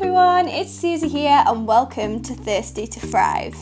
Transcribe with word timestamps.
everyone, 0.00 0.48
it's 0.48 0.72
Susie 0.72 1.08
here, 1.08 1.44
and 1.46 1.68
welcome 1.68 2.22
to 2.22 2.32
Thirsty 2.32 2.86
to 2.86 2.98
Thrive. 3.00 3.54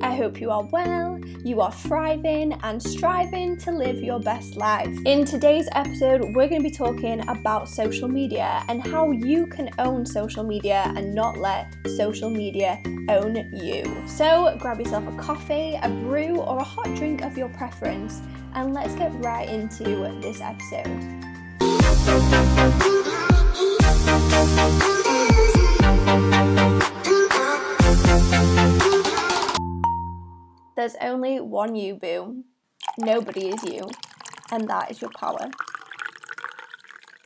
I 0.00 0.14
hope 0.14 0.40
you 0.40 0.48
are 0.52 0.62
well, 0.62 1.18
you 1.44 1.60
are 1.60 1.72
thriving, 1.72 2.52
and 2.62 2.80
striving 2.80 3.56
to 3.56 3.72
live 3.72 3.96
your 3.96 4.20
best 4.20 4.54
life. 4.54 4.96
In 5.04 5.24
today's 5.24 5.68
episode, 5.72 6.20
we're 6.36 6.46
going 6.46 6.62
to 6.62 6.68
be 6.68 6.70
talking 6.70 7.28
about 7.28 7.68
social 7.68 8.06
media 8.06 8.64
and 8.68 8.80
how 8.86 9.10
you 9.10 9.48
can 9.48 9.70
own 9.80 10.06
social 10.06 10.44
media 10.44 10.92
and 10.94 11.16
not 11.16 11.38
let 11.38 11.74
social 11.96 12.30
media 12.30 12.80
own 13.08 13.50
you. 13.52 13.82
So, 14.06 14.56
grab 14.60 14.78
yourself 14.78 15.04
a 15.08 15.16
coffee, 15.16 15.76
a 15.82 15.88
brew, 15.88 16.36
or 16.36 16.60
a 16.60 16.64
hot 16.64 16.94
drink 16.94 17.22
of 17.22 17.36
your 17.36 17.48
preference, 17.48 18.20
and 18.54 18.72
let's 18.72 18.94
get 18.94 19.12
right 19.14 19.48
into 19.48 19.82
this 20.20 20.40
episode. 20.40 21.22
There's 30.82 30.96
only 31.00 31.38
one 31.38 31.76
you, 31.76 31.94
boo. 31.94 32.42
Nobody 32.98 33.50
is 33.50 33.62
you, 33.62 33.88
and 34.50 34.68
that 34.68 34.90
is 34.90 35.00
your 35.00 35.12
power. 35.12 35.48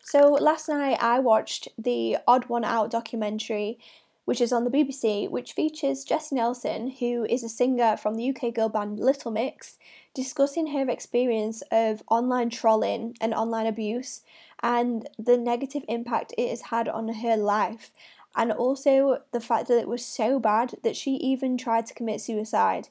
So 0.02 0.33
last 0.33 0.69
night 0.69 0.98
I 1.01 1.20
watched 1.20 1.69
the 1.78 2.19
Odd 2.28 2.50
One 2.50 2.64
Out 2.64 2.91
documentary, 2.91 3.78
which 4.27 4.42
is 4.42 4.52
on 4.52 4.64
the 4.64 4.70
BBC, 4.70 5.30
which 5.30 5.55
features 5.55 6.05
Jesy 6.05 6.34
Nelson, 6.34 6.91
who 7.00 7.24
is 7.30 7.42
a 7.42 7.48
singer 7.48 7.97
from 7.97 8.16
the 8.16 8.28
UK 8.28 8.52
girl 8.52 8.69
band 8.69 9.00
Little 9.00 9.30
Mix, 9.30 9.78
discussing 10.12 10.66
her 10.75 10.91
experience 10.91 11.62
of 11.73 12.02
online 12.11 12.50
trolling 12.50 13.16
and 13.23 13.33
online 13.33 13.66
abuse 13.66 14.20
and 14.62 15.09
the 15.19 15.38
negative 15.38 15.86
impact 15.88 16.34
it 16.36 16.50
has 16.50 16.61
had 16.61 16.91
on 16.91 17.09
her 17.09 17.38
life, 17.38 17.91
and 18.36 18.52
also 18.52 19.23
the 19.33 19.41
fact 19.41 19.69
that 19.69 19.78
it 19.78 19.88
was 19.88 20.05
so 20.05 20.38
bad 20.38 20.75
that 20.83 20.95
she 20.95 21.12
even 21.12 21.56
tried 21.56 21.86
to 21.86 21.95
commit 21.95 22.20
suicide. 22.20 22.88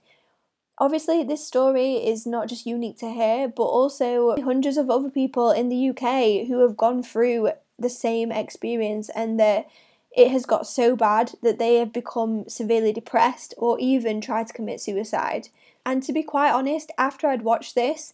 Obviously, 0.78 1.24
this 1.24 1.46
story 1.46 1.96
is 1.96 2.26
not 2.26 2.50
just 2.50 2.66
unique 2.66 2.98
to 2.98 3.12
her, 3.12 3.48
but 3.48 3.64
also 3.64 4.36
hundreds 4.42 4.78
of 4.78 4.90
other 4.90 5.10
people 5.10 5.52
in 5.52 5.70
the 5.70 5.90
UK 5.90 6.48
who 6.48 6.60
have 6.60 6.76
gone 6.76 7.02
through 7.02 7.52
the 7.80 7.90
same 7.90 8.32
experience 8.32 9.10
and 9.10 9.40
that 9.40 9.68
it 10.16 10.32
has 10.32 10.46
got 10.46 10.68
so 10.68 10.96
bad 10.96 11.32
that 11.42 11.60
they 11.60 11.76
have 11.76 11.94
become 11.94 12.48
severely 12.48 12.92
depressed 12.92 13.54
or 13.58 13.80
even 13.80 14.20
tried 14.20 14.48
to 14.48 14.54
commit 14.54 14.82
suicide. 14.82 15.50
And 15.86 16.02
to 16.04 16.14
be 16.14 16.24
quite 16.24 16.52
honest, 16.52 16.92
after 16.98 17.28
I'd 17.28 17.44
watched 17.44 17.76
this, 17.76 18.14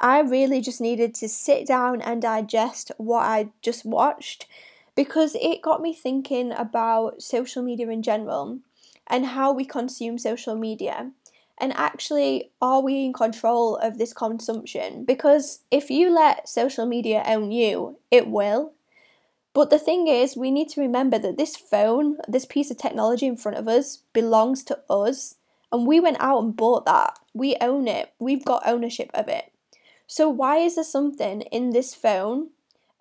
I 0.00 0.20
really 0.20 0.60
just 0.60 0.80
needed 0.80 1.14
to 1.16 1.28
sit 1.28 1.66
down 1.66 2.00
and 2.02 2.22
digest 2.22 2.90
what 2.96 3.22
I 3.22 3.50
just 3.62 3.84
watched 3.84 4.46
because 4.96 5.36
it 5.40 5.62
got 5.62 5.82
me 5.82 5.92
thinking 5.92 6.52
about 6.52 7.22
social 7.22 7.62
media 7.62 7.88
in 7.88 8.02
general 8.02 8.58
and 9.06 9.26
how 9.26 9.52
we 9.52 9.64
consume 9.64 10.18
social 10.18 10.56
media. 10.56 11.10
And 11.58 11.72
actually, 11.76 12.50
are 12.60 12.80
we 12.80 13.04
in 13.04 13.12
control 13.12 13.76
of 13.76 13.98
this 13.98 14.12
consumption? 14.12 15.04
Because 15.04 15.60
if 15.70 15.88
you 15.88 16.10
let 16.10 16.48
social 16.48 16.84
media 16.84 17.22
own 17.26 17.52
you, 17.52 17.98
it 18.10 18.28
will. 18.28 18.72
But 19.52 19.70
the 19.70 19.78
thing 19.78 20.08
is, 20.08 20.36
we 20.36 20.50
need 20.50 20.68
to 20.70 20.80
remember 20.80 21.16
that 21.18 21.36
this 21.36 21.56
phone, 21.56 22.18
this 22.26 22.44
piece 22.44 22.72
of 22.72 22.76
technology 22.76 23.26
in 23.26 23.36
front 23.36 23.56
of 23.56 23.68
us, 23.68 23.98
belongs 24.12 24.64
to 24.64 24.80
us. 24.90 25.36
And 25.70 25.86
we 25.86 26.00
went 26.00 26.16
out 26.20 26.42
and 26.42 26.56
bought 26.56 26.86
that. 26.86 27.18
We 27.32 27.56
own 27.60 27.86
it. 27.86 28.12
We've 28.18 28.44
got 28.44 28.66
ownership 28.66 29.10
of 29.14 29.28
it. 29.28 29.52
So, 30.08 30.28
why 30.28 30.58
is 30.58 30.74
there 30.74 30.84
something 30.84 31.42
in 31.42 31.70
this 31.70 31.94
phone, 31.94 32.50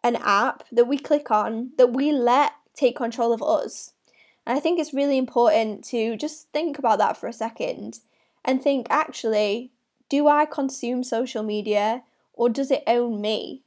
an 0.03 0.15
app 0.17 0.63
that 0.71 0.87
we 0.87 0.97
click 0.97 1.31
on, 1.31 1.71
that 1.77 1.91
we 1.91 2.11
let 2.11 2.53
take 2.75 2.95
control 2.95 3.33
of 3.33 3.41
us? 3.41 3.93
And 4.45 4.55
I 4.55 4.59
think 4.59 4.79
it's 4.79 4.93
really 4.93 5.17
important 5.17 5.83
to 5.85 6.15
just 6.15 6.49
think 6.51 6.77
about 6.77 6.99
that 6.99 7.17
for 7.17 7.27
a 7.27 7.33
second 7.33 7.99
and 8.45 8.61
think 8.61 8.87
actually, 8.89 9.71
do 10.09 10.27
I 10.27 10.45
consume 10.45 11.03
social 11.03 11.43
media 11.43 12.03
or 12.33 12.49
does 12.49 12.71
it 12.71 12.83
own 12.87 13.21
me? 13.21 13.61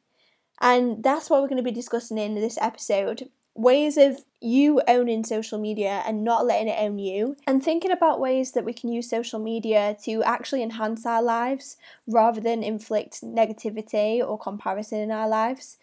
And 0.61 1.03
that's 1.03 1.29
what 1.29 1.43
we're 1.43 1.49
going 1.49 1.59
to 1.59 1.63
be 1.63 1.71
discussing 1.71 2.19
in 2.19 2.35
this 2.35 2.59
episode 2.61 3.29
ways 3.57 3.97
of 3.97 4.23
you 4.41 4.83
owning 4.87 5.25
social 5.25 5.59
media 5.59 6.03
and 6.07 6.23
not 6.23 6.45
letting 6.45 6.69
it 6.69 6.77
own 6.79 6.99
you, 6.99 7.37
and 7.47 7.63
thinking 7.63 7.91
about 7.91 8.21
ways 8.21 8.53
that 8.53 8.65
we 8.65 8.73
can 8.73 8.93
use 8.93 9.09
social 9.09 9.41
media 9.41 9.97
to 10.05 10.23
actually 10.25 10.63
enhance 10.63 11.07
our 11.07 11.23
lives 11.23 11.77
rather 12.07 12.41
than 12.41 12.63
inflict 12.63 13.23
negativity 13.23 14.27
or 14.27 14.39
comparison 14.39 14.99
in 14.99 15.11
our 15.11 15.29
lives. 15.29 15.79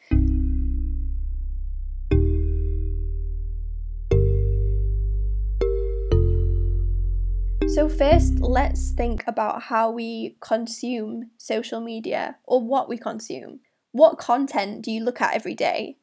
So, 7.74 7.90
first, 7.90 8.40
let's 8.40 8.92
think 8.92 9.24
about 9.26 9.64
how 9.64 9.90
we 9.90 10.36
consume 10.42 11.32
social 11.40 11.82
media 11.82 12.36
or 12.44 12.62
what 12.62 12.88
we 12.88 13.00
consume. 13.00 13.62
What 13.92 14.20
content 14.20 14.84
do 14.84 14.92
you 14.92 15.04
look 15.04 15.20
at 15.22 15.34
every 15.34 15.56
day? 15.56 15.98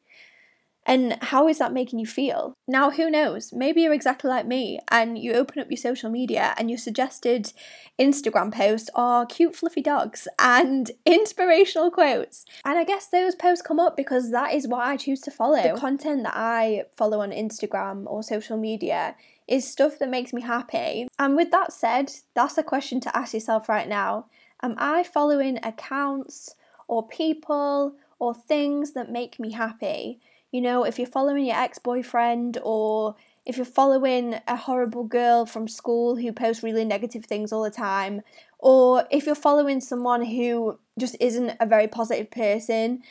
And 0.85 1.17
how 1.21 1.47
is 1.47 1.59
that 1.59 1.71
making 1.71 1.99
you 1.99 2.05
feel? 2.05 2.55
Now, 2.67 2.89
who 2.89 3.09
knows? 3.09 3.53
Maybe 3.53 3.83
you're 3.83 3.93
exactly 3.93 4.29
like 4.29 4.45
me 4.45 4.79
and 4.89 5.17
you 5.17 5.31
open 5.31 5.61
up 5.61 5.69
your 5.69 5.77
social 5.77 6.09
media 6.09 6.55
and 6.57 6.69
your 6.69 6.77
suggested 6.77 7.53
Instagram 7.97 8.53
posts 8.53 8.89
are 8.93 9.25
cute, 9.25 9.55
fluffy 9.55 9.81
dogs 9.81 10.27
and 10.39 10.91
inspirational 11.05 11.89
quotes. 11.89 12.43
And 12.65 12.79
I 12.79 12.83
guess 12.83 13.07
those 13.07 13.35
posts 13.35 13.65
come 13.65 13.79
up 13.79 13.95
because 13.95 14.31
that 14.31 14.53
is 14.53 14.67
what 14.67 14.85
I 14.85 14.97
choose 14.97 15.21
to 15.21 15.31
follow. 15.31 15.61
The 15.61 15.79
content 15.79 16.23
that 16.23 16.35
I 16.35 16.83
follow 16.97 17.21
on 17.21 17.31
Instagram 17.31 18.03
or 18.07 18.23
social 18.23 18.57
media 18.57 19.15
is 19.51 19.69
stuff 19.69 19.99
that 19.99 20.09
makes 20.09 20.31
me 20.31 20.41
happy. 20.41 21.09
And 21.19 21.35
with 21.35 21.51
that 21.51 21.73
said, 21.73 22.13
that's 22.33 22.57
a 22.57 22.63
question 22.63 23.01
to 23.01 23.15
ask 23.15 23.33
yourself 23.33 23.67
right 23.67 23.87
now. 23.87 24.27
Am 24.63 24.75
I 24.77 25.03
following 25.03 25.59
accounts 25.61 26.55
or 26.87 27.05
people 27.05 27.95
or 28.17 28.33
things 28.33 28.93
that 28.93 29.11
make 29.11 29.41
me 29.41 29.51
happy? 29.51 30.21
You 30.51 30.61
know, 30.61 30.85
if 30.85 30.97
you're 30.97 31.05
following 31.05 31.45
your 31.45 31.57
ex 31.57 31.79
boyfriend 31.79 32.59
or 32.63 33.15
if 33.45 33.57
you're 33.57 33.65
following 33.65 34.35
a 34.47 34.55
horrible 34.55 35.03
girl 35.03 35.45
from 35.45 35.67
school 35.67 36.15
who 36.15 36.31
posts 36.31 36.63
really 36.63 36.85
negative 36.85 37.25
things 37.25 37.51
all 37.51 37.63
the 37.63 37.71
time, 37.71 38.21
or 38.57 39.05
if 39.11 39.25
you're 39.25 39.35
following 39.35 39.81
someone 39.81 40.23
who 40.23 40.79
just 40.97 41.17
isn't 41.19 41.57
a 41.59 41.65
very 41.65 41.89
positive 41.89 42.31
person, 42.31 43.01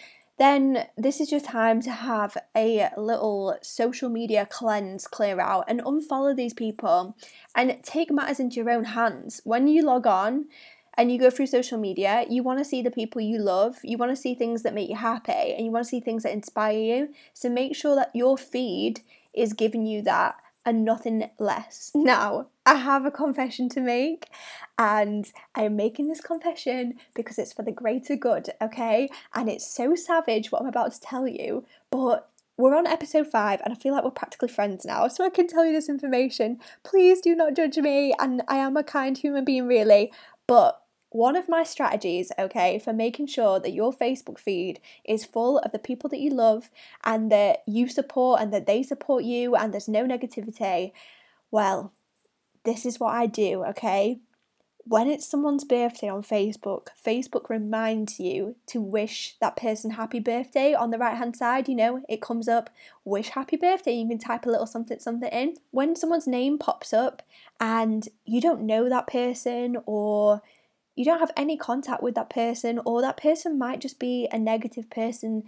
then 0.40 0.86
this 0.96 1.20
is 1.20 1.30
your 1.30 1.40
time 1.40 1.82
to 1.82 1.90
have 1.90 2.36
a 2.56 2.88
little 2.96 3.58
social 3.60 4.08
media 4.08 4.48
cleanse, 4.50 5.06
clear 5.06 5.38
out, 5.38 5.66
and 5.68 5.82
unfollow 5.82 6.34
these 6.34 6.54
people 6.54 7.14
and 7.54 7.78
take 7.82 8.10
matters 8.10 8.40
into 8.40 8.56
your 8.56 8.70
own 8.70 8.84
hands. 8.84 9.42
When 9.44 9.68
you 9.68 9.82
log 9.82 10.06
on, 10.06 10.46
and 10.98 11.10
you 11.10 11.18
go 11.18 11.30
through 11.30 11.46
social 11.46 11.78
media, 11.78 12.26
you 12.28 12.42
want 12.42 12.58
to 12.58 12.64
see 12.64 12.82
the 12.82 12.90
people 12.90 13.22
you 13.22 13.38
love, 13.38 13.76
you 13.82 13.96
want 13.96 14.12
to 14.12 14.16
see 14.16 14.34
things 14.34 14.62
that 14.62 14.74
make 14.74 14.88
you 14.90 14.96
happy, 14.96 15.32
and 15.32 15.64
you 15.64 15.70
want 15.70 15.84
to 15.84 15.88
see 15.88 16.00
things 16.00 16.24
that 16.24 16.32
inspire 16.32 16.78
you. 16.78 17.14
So 17.32 17.48
make 17.48 17.76
sure 17.76 17.94
that 17.94 18.10
your 18.14 18.36
feed 18.36 19.00
is 19.32 19.52
giving 19.52 19.86
you 19.86 20.02
that 20.02 20.34
and 20.64 20.84
nothing 20.84 21.30
less. 21.38 21.90
Now, 21.94 22.48
I 22.66 22.76
have 22.76 23.04
a 23.04 23.10
confession 23.10 23.68
to 23.70 23.80
make, 23.80 24.26
and 24.78 25.30
I 25.54 25.62
am 25.64 25.76
making 25.76 26.08
this 26.08 26.20
confession 26.20 26.94
because 27.14 27.38
it's 27.38 27.52
for 27.52 27.62
the 27.62 27.72
greater 27.72 28.16
good, 28.16 28.50
okay? 28.60 29.08
And 29.34 29.48
it's 29.48 29.66
so 29.66 29.94
savage 29.94 30.52
what 30.52 30.62
I'm 30.62 30.68
about 30.68 30.92
to 30.92 31.00
tell 31.00 31.26
you, 31.26 31.64
but 31.90 32.28
we're 32.56 32.76
on 32.76 32.86
episode 32.86 33.26
five, 33.26 33.60
and 33.64 33.72
I 33.72 33.76
feel 33.76 33.94
like 33.94 34.04
we're 34.04 34.10
practically 34.10 34.48
friends 34.48 34.84
now, 34.84 35.08
so 35.08 35.24
I 35.24 35.30
can 35.30 35.46
tell 35.46 35.64
you 35.64 35.72
this 35.72 35.88
information. 35.88 36.60
Please 36.84 37.20
do 37.20 37.34
not 37.34 37.54
judge 37.54 37.78
me, 37.78 38.14
and 38.18 38.42
I 38.48 38.56
am 38.56 38.76
a 38.76 38.84
kind 38.84 39.16
human 39.16 39.44
being, 39.44 39.66
really. 39.66 40.12
But 40.46 40.79
one 41.10 41.36
of 41.36 41.48
my 41.48 41.64
strategies, 41.64 42.30
okay, 42.38 42.78
for 42.78 42.92
making 42.92 43.26
sure 43.26 43.58
that 43.58 43.72
your 43.72 43.92
Facebook 43.92 44.38
feed 44.38 44.80
is 45.04 45.24
full 45.24 45.58
of 45.58 45.72
the 45.72 45.78
people 45.78 46.08
that 46.10 46.20
you 46.20 46.30
love 46.30 46.70
and 47.04 47.30
that 47.32 47.62
you 47.66 47.88
support 47.88 48.40
and 48.40 48.52
that 48.52 48.66
they 48.66 48.82
support 48.82 49.24
you 49.24 49.56
and 49.56 49.72
there's 49.72 49.88
no 49.88 50.04
negativity, 50.04 50.92
well, 51.50 51.92
this 52.64 52.86
is 52.86 53.00
what 53.00 53.12
I 53.12 53.26
do, 53.26 53.64
okay? 53.64 54.20
When 54.84 55.08
it's 55.08 55.28
someone's 55.28 55.64
birthday 55.64 56.08
on 56.08 56.22
Facebook, 56.22 56.88
Facebook 57.04 57.50
reminds 57.50 58.18
you 58.18 58.56
to 58.66 58.80
wish 58.80 59.36
that 59.40 59.56
person 59.56 59.92
happy 59.92 60.20
birthday 60.20 60.74
on 60.74 60.90
the 60.90 60.98
right 60.98 61.16
hand 61.16 61.36
side. 61.36 61.68
You 61.68 61.76
know, 61.76 62.02
it 62.08 62.22
comes 62.22 62.48
up, 62.48 62.70
wish 63.04 63.30
happy 63.30 63.56
birthday. 63.56 63.92
You 63.92 64.08
can 64.08 64.18
type 64.18 64.46
a 64.46 64.50
little 64.50 64.66
something, 64.66 64.98
something 64.98 65.28
in. 65.28 65.56
When 65.70 65.96
someone's 65.96 66.26
name 66.26 66.58
pops 66.58 66.92
up 66.92 67.22
and 67.60 68.08
you 68.24 68.40
don't 68.40 68.62
know 68.62 68.88
that 68.88 69.06
person 69.06 69.76
or 69.86 70.40
you 71.00 71.06
don't 71.06 71.20
have 71.20 71.32
any 71.34 71.56
contact 71.56 72.02
with 72.02 72.14
that 72.14 72.28
person 72.28 72.78
or 72.84 73.00
that 73.00 73.16
person 73.16 73.58
might 73.58 73.80
just 73.80 73.98
be 73.98 74.28
a 74.30 74.38
negative 74.38 74.90
person 74.90 75.42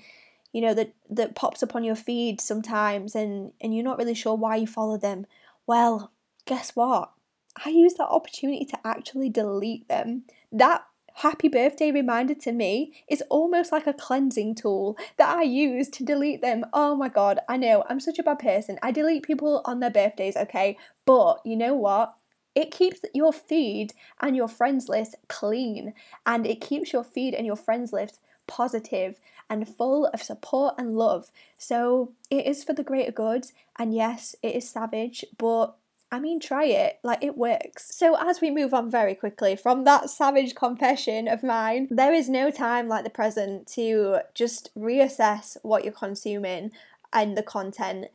you 0.50 0.62
know 0.62 0.72
that 0.72 0.94
that 1.10 1.34
pops 1.34 1.62
up 1.62 1.74
on 1.74 1.84
your 1.84 1.94
feed 1.94 2.40
sometimes 2.40 3.14
and 3.14 3.52
and 3.60 3.74
you're 3.74 3.84
not 3.84 3.98
really 3.98 4.14
sure 4.14 4.34
why 4.34 4.56
you 4.56 4.66
follow 4.66 4.96
them 4.96 5.26
well 5.66 6.10
guess 6.46 6.74
what 6.74 7.10
i 7.66 7.68
use 7.68 7.92
that 7.94 8.08
opportunity 8.08 8.64
to 8.64 8.78
actually 8.82 9.28
delete 9.28 9.86
them 9.88 10.22
that 10.50 10.86
happy 11.16 11.48
birthday 11.48 11.92
reminder 11.92 12.34
to 12.34 12.50
me 12.50 13.04
is 13.06 13.22
almost 13.28 13.70
like 13.70 13.86
a 13.86 13.92
cleansing 13.92 14.54
tool 14.54 14.96
that 15.18 15.28
I 15.28 15.42
use 15.42 15.90
to 15.90 16.04
delete 16.04 16.40
them. 16.40 16.64
Oh 16.72 16.96
my 16.96 17.10
god, 17.10 17.38
I 17.50 17.58
know, 17.58 17.84
I'm 17.90 18.00
such 18.00 18.18
a 18.18 18.22
bad 18.22 18.38
person. 18.38 18.78
I 18.82 18.92
delete 18.92 19.22
people 19.22 19.60
on 19.66 19.80
their 19.80 19.90
birthdays, 19.90 20.38
okay? 20.38 20.78
But 21.04 21.42
you 21.44 21.54
know 21.54 21.74
what? 21.74 22.16
It 22.54 22.70
keeps 22.70 23.00
your 23.14 23.32
feed 23.32 23.94
and 24.20 24.36
your 24.36 24.48
friends 24.48 24.88
list 24.88 25.16
clean 25.28 25.94
and 26.26 26.46
it 26.46 26.60
keeps 26.60 26.92
your 26.92 27.04
feed 27.04 27.34
and 27.34 27.46
your 27.46 27.56
friends 27.56 27.92
list 27.92 28.20
positive 28.46 29.16
and 29.48 29.68
full 29.68 30.06
of 30.06 30.22
support 30.22 30.74
and 30.78 30.94
love. 30.94 31.30
So 31.58 32.12
it 32.30 32.46
is 32.46 32.64
for 32.64 32.72
the 32.72 32.82
greater 32.82 33.12
good. 33.12 33.46
And 33.78 33.94
yes, 33.94 34.34
it 34.42 34.54
is 34.54 34.68
savage, 34.68 35.24
but 35.38 35.74
I 36.12 36.18
mean, 36.18 36.40
try 36.40 36.66
it, 36.66 36.98
like 37.02 37.24
it 37.24 37.38
works. 37.38 37.94
So, 37.96 38.16
as 38.18 38.42
we 38.42 38.50
move 38.50 38.74
on 38.74 38.90
very 38.90 39.14
quickly 39.14 39.56
from 39.56 39.84
that 39.84 40.10
savage 40.10 40.54
confession 40.54 41.26
of 41.26 41.42
mine, 41.42 41.88
there 41.90 42.12
is 42.12 42.28
no 42.28 42.50
time 42.50 42.86
like 42.86 43.04
the 43.04 43.10
present 43.10 43.66
to 43.68 44.18
just 44.34 44.70
reassess 44.78 45.56
what 45.62 45.84
you're 45.84 45.92
consuming 45.94 46.70
and 47.14 47.34
the 47.34 47.42
content. 47.42 48.08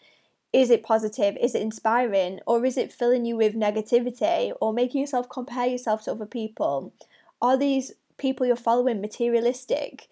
Is 0.54 0.70
it 0.70 0.84
positive? 0.84 1.38
Is 1.40 1.56
it 1.56 1.62
inspiring? 1.62 2.40
Or 2.48 2.66
is 2.66 2.78
it 2.78 2.92
filling 2.92 3.26
you 3.26 3.38
with 3.38 3.56
negativity 3.56 4.54
or 4.62 4.74
making 4.74 5.02
yourself 5.02 5.30
compare 5.30 5.68
yourself 5.68 6.04
to 6.04 6.12
other 6.12 6.26
people? 6.26 6.94
Are 7.42 7.58
these 7.58 7.94
people 8.18 8.46
you're 8.46 8.56
following 8.56 9.02
materialistic 9.02 10.08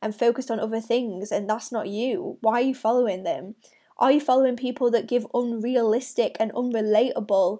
and 0.00 0.14
focused 0.14 0.50
on 0.50 0.60
other 0.60 0.80
things 0.80 1.30
and 1.30 1.48
that's 1.48 1.72
not 1.72 1.88
you? 1.88 2.38
Why 2.40 2.54
are 2.54 2.64
you 2.64 2.74
following 2.74 3.24
them? 3.24 3.56
Are 3.98 4.12
you 4.12 4.20
following 4.20 4.56
people 4.56 4.90
that 4.92 5.08
give 5.08 5.26
unrealistic 5.34 6.36
and 6.40 6.52
unrelatable 6.52 7.58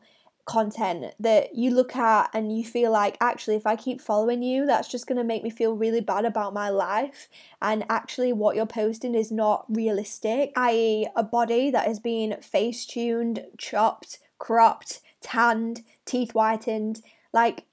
content 0.51 1.15
that 1.21 1.55
you 1.55 1.71
look 1.71 1.95
at 1.95 2.29
and 2.35 2.57
you 2.59 2.65
feel 2.65 2.91
like 2.91 3.17
actually 3.21 3.55
if 3.55 3.69
I 3.69 3.77
keep 3.77 4.01
following 4.01 4.43
you 4.43 4.67
that's 4.67 4.89
just 4.89 5.07
going 5.07 5.17
to 5.19 5.23
make 5.23 5.45
me 5.45 5.51
feel 5.51 5.77
really 5.77 6.01
bad 6.01 6.25
about 6.25 6.53
my 6.53 6.69
life 6.69 7.29
and 7.63 7.85
actually 7.89 8.33
what 8.33 8.57
you're 8.57 8.67
posting 8.67 9.15
is 9.15 9.31
not 9.31 9.65
realistic 9.69 10.53
i.e. 10.57 11.07
a 11.15 11.23
body 11.23 11.71
that 11.71 11.87
has 11.87 12.01
been 12.01 12.37
face 12.43 12.85
tuned 12.85 13.45
chopped 13.59 14.19
cropped 14.41 15.01
tanned 15.21 15.83
teeth 16.05 16.33
whitened 16.33 17.01
like 17.33 17.67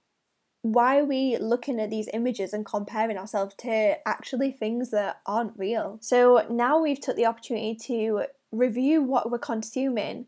why 0.62 1.00
are 1.00 1.06
we 1.06 1.36
looking 1.38 1.80
at 1.80 1.90
these 1.90 2.10
images 2.14 2.54
and 2.54 2.64
comparing 2.64 3.18
ourselves 3.18 3.56
to 3.56 3.96
actually 4.08 4.52
things 4.52 4.92
that 4.92 5.20
aren't 5.26 5.58
real 5.58 5.98
so 6.00 6.46
now 6.52 6.80
we've 6.80 7.02
took 7.02 7.16
the 7.16 7.26
opportunity 7.26 7.74
to 7.74 8.28
review 8.52 9.02
what 9.02 9.30
we're 9.30 9.40
consuming, 9.40 10.26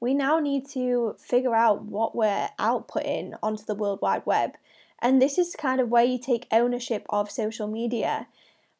we 0.00 0.14
now 0.14 0.40
need 0.40 0.66
to 0.70 1.14
figure 1.18 1.54
out 1.54 1.82
what 1.82 2.16
we're 2.16 2.48
outputting 2.58 3.38
onto 3.42 3.64
the 3.64 3.74
World 3.74 4.00
Wide 4.00 4.24
Web. 4.24 4.52
And 5.00 5.20
this 5.20 5.38
is 5.38 5.54
kind 5.56 5.80
of 5.80 5.88
where 5.88 6.04
you 6.04 6.18
take 6.18 6.46
ownership 6.50 7.06
of 7.10 7.30
social 7.30 7.68
media. 7.68 8.26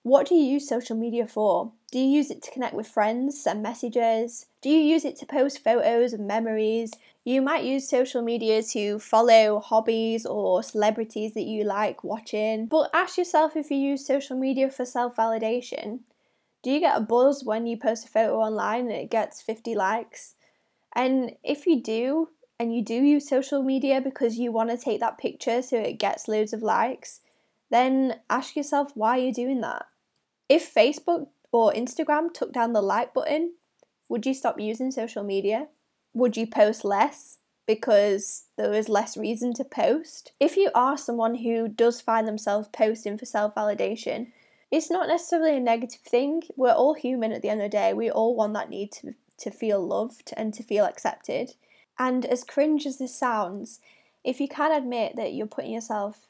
What 0.03 0.27
do 0.27 0.35
you 0.35 0.45
use 0.45 0.67
social 0.67 0.97
media 0.97 1.27
for? 1.27 1.73
Do 1.93 1.99
you 1.99 2.07
use 2.07 2.31
it 2.31 2.43
to 2.43 2.51
connect 2.51 2.75
with 2.75 2.89
friends, 2.89 3.43
send 3.43 3.63
messages? 3.63 4.47
Do 4.63 4.71
you 4.71 4.81
use 4.81 5.05
it 5.05 5.17
to 5.17 5.27
post 5.27 5.63
photos 5.63 6.15
and 6.15 6.27
memories? 6.27 6.93
You 7.23 7.43
might 7.43 7.65
use 7.65 7.87
social 7.87 8.23
media 8.23 8.63
to 8.63 8.99
follow 8.99 9.61
hobbies 9.61 10.25
or 10.25 10.63
celebrities 10.63 11.35
that 11.35 11.45
you 11.45 11.65
like 11.65 12.03
watching. 12.03 12.65
But 12.67 12.91
ask 12.95 13.19
yourself 13.19 13.57
if 13.57 13.71
you 13.71 13.77
use 13.77 14.07
social 14.07 14.39
media 14.39 14.71
for 14.71 14.87
self 14.87 15.17
validation. 15.17 16.01
Do 16.63 16.71
you 16.71 16.81
get 16.81 16.97
a 16.97 17.01
buzz 17.01 17.45
when 17.45 17.67
you 17.67 17.77
post 17.77 18.07
a 18.07 18.09
photo 18.09 18.39
online 18.39 18.87
and 18.87 18.93
it 18.93 19.11
gets 19.11 19.43
50 19.43 19.75
likes? 19.75 20.35
And 20.95 21.33
if 21.43 21.67
you 21.67 21.83
do, 21.83 22.29
and 22.61 22.75
you 22.75 22.85
do 22.85 22.95
use 22.95 23.27
social 23.27 23.63
media 23.63 24.03
because 24.03 24.37
you 24.37 24.53
want 24.53 24.69
to 24.69 24.77
take 24.77 25.01
that 25.01 25.17
picture 25.17 25.63
so 25.63 25.79
it 25.79 25.99
gets 25.99 26.29
loads 26.29 26.53
of 26.53 26.63
likes, 26.63 27.21
then 27.71 28.21
ask 28.29 28.55
yourself 28.55 28.93
why 28.95 29.17
you're 29.17 29.33
doing 29.33 29.63
that. 29.63 29.87
If 30.47 30.75
Facebook 30.75 31.29
or 31.53 31.73
Instagram 31.73 32.35
took 32.35 32.53
down 32.53 32.75
the 32.75 32.83
like 32.83 33.15
button, 33.15 33.55
would 34.11 34.27
you 34.27 34.35
stop 34.35 34.61
using 34.61 34.91
social 34.91 35.25
media? 35.25 35.69
Would 36.13 36.37
you 36.37 36.47
post 36.47 36.85
less 36.85 37.39
because 37.67 38.45
there 38.59 38.75
is 38.75 38.91
less 38.91 39.17
reason 39.17 39.55
to 39.55 39.65
post? 39.65 40.33
If 40.39 40.59
you 40.59 40.71
are 40.75 40.99
someone 40.99 41.37
who 41.37 41.67
does 41.67 42.03
find 42.03 42.29
themselves 42.29 42.69
posting 42.73 43.17
for 43.17 43.25
self 43.25 43.55
validation, 43.55 44.33
it's 44.71 44.91
not 44.91 45.09
necessarily 45.09 45.57
a 45.57 45.61
negative 45.61 46.01
thing. 46.01 46.43
We're 46.57 46.73
all 46.73 46.95
human 46.95 47.33
at 47.33 47.41
the 47.41 47.49
end 47.49 47.63
of 47.63 47.71
the 47.71 47.77
day. 47.77 47.95
We 47.95 48.11
all 48.11 48.37
want 48.37 48.53
that 48.53 48.69
need 48.69 48.93
to, 48.93 49.15
to 49.41 49.51
feel 49.51 49.85
loved 49.85 50.33
and 50.37 50.55
to 50.55 50.63
feel 50.63 50.85
accepted. 50.85 51.55
And 51.99 52.25
as 52.25 52.45
cringe 52.45 52.87
as 52.87 52.99
this 52.99 53.15
sounds, 53.15 53.81
if 54.25 54.41
you 54.41 54.49
can 54.49 54.73
admit 54.73 55.17
that 55.17 55.33
you're 55.33 55.47
putting 55.47 55.73
yourself 55.73 56.29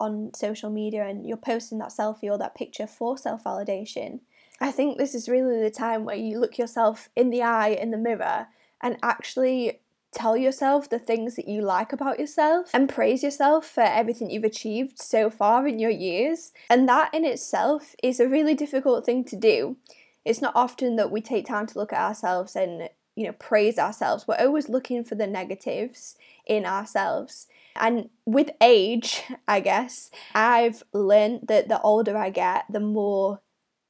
on 0.00 0.32
social 0.34 0.70
media 0.70 1.06
and 1.06 1.26
you're 1.26 1.36
posting 1.36 1.78
that 1.78 1.90
selfie 1.90 2.30
or 2.30 2.38
that 2.38 2.54
picture 2.54 2.86
for 2.86 3.16
self 3.16 3.44
validation, 3.44 4.20
I 4.60 4.70
think 4.70 4.96
this 4.96 5.14
is 5.14 5.28
really 5.28 5.60
the 5.60 5.70
time 5.70 6.04
where 6.04 6.16
you 6.16 6.38
look 6.38 6.58
yourself 6.58 7.08
in 7.16 7.30
the 7.30 7.42
eye 7.42 7.68
in 7.68 7.90
the 7.90 7.96
mirror 7.96 8.48
and 8.80 8.96
actually 9.02 9.80
tell 10.12 10.36
yourself 10.36 10.88
the 10.90 10.98
things 10.98 11.36
that 11.36 11.48
you 11.48 11.62
like 11.62 11.92
about 11.92 12.20
yourself 12.20 12.70
and 12.74 12.88
praise 12.88 13.22
yourself 13.22 13.66
for 13.66 13.82
everything 13.82 14.30
you've 14.30 14.44
achieved 14.44 15.00
so 15.00 15.30
far 15.30 15.66
in 15.66 15.78
your 15.78 15.90
years. 15.90 16.52
And 16.68 16.88
that 16.88 17.12
in 17.14 17.24
itself 17.24 17.96
is 18.02 18.20
a 18.20 18.28
really 18.28 18.54
difficult 18.54 19.06
thing 19.06 19.24
to 19.24 19.36
do. 19.36 19.76
It's 20.24 20.42
not 20.42 20.54
often 20.54 20.96
that 20.96 21.10
we 21.10 21.20
take 21.20 21.46
time 21.46 21.66
to 21.66 21.78
look 21.78 21.92
at 21.92 22.00
ourselves 22.00 22.56
and 22.56 22.88
you 23.16 23.26
know 23.26 23.32
praise 23.32 23.78
ourselves. 23.78 24.26
We're 24.26 24.36
always 24.36 24.68
looking 24.68 25.04
for 25.04 25.14
the 25.14 25.26
negatives 25.26 26.16
in 26.46 26.64
ourselves. 26.64 27.46
And 27.76 28.10
with 28.26 28.50
age, 28.60 29.22
I 29.48 29.60
guess, 29.60 30.10
I've 30.34 30.82
learned 30.92 31.48
that 31.48 31.68
the 31.68 31.80
older 31.80 32.16
I 32.16 32.30
get, 32.30 32.64
the 32.70 32.80
more 32.80 33.40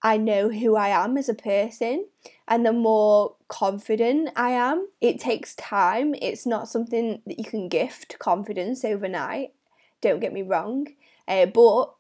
I 0.02 0.17
know 0.17 0.49
who 0.49 0.75
I 0.75 0.88
am 0.88 1.17
as 1.17 1.29
a 1.29 1.34
person 1.34 2.06
and 2.49 2.67
the 2.67 2.73
more 2.73 3.37
confident 3.49 4.31
I 4.35 4.50
am. 4.50 4.88
It 5.00 5.20
takes 5.20 5.55
time, 5.55 6.14
it's 6.20 6.44
not 6.44 6.69
something 6.69 7.23
that 7.26 7.38
you 7.38 7.44
can 7.44 7.69
gift 7.69 8.19
confidence 8.19 8.85
overnight, 8.85 9.52
don't 10.00 10.20
get 10.20 10.32
me 10.32 10.43
wrong, 10.43 10.88
uh, 11.28 11.46
but 11.46 11.94